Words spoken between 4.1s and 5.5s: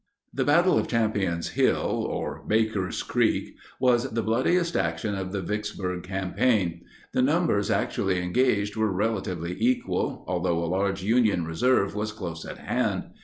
bloodiest action of the